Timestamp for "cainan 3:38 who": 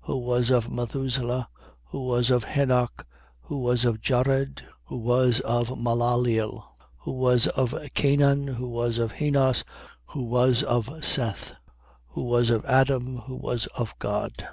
7.94-8.66